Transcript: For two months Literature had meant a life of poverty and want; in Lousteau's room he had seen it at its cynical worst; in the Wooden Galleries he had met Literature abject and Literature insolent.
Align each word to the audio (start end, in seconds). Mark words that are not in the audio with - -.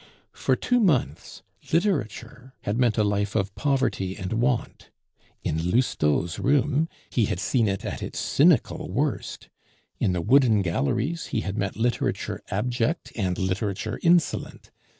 For 0.33 0.55
two 0.55 0.79
months 0.79 1.43
Literature 1.71 2.55
had 2.61 2.79
meant 2.79 2.97
a 2.97 3.03
life 3.03 3.35
of 3.35 3.53
poverty 3.53 4.17
and 4.17 4.33
want; 4.33 4.89
in 5.43 5.69
Lousteau's 5.69 6.39
room 6.39 6.89
he 7.11 7.25
had 7.25 7.39
seen 7.39 7.67
it 7.67 7.85
at 7.85 8.01
its 8.01 8.17
cynical 8.17 8.89
worst; 8.89 9.47
in 9.99 10.13
the 10.13 10.21
Wooden 10.21 10.63
Galleries 10.63 11.27
he 11.27 11.41
had 11.41 11.55
met 11.55 11.75
Literature 11.77 12.41
abject 12.49 13.11
and 13.15 13.37
Literature 13.37 13.99
insolent. 14.01 14.71